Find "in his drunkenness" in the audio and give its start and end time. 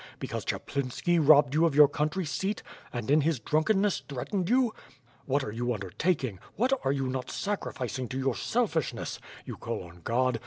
3.11-3.99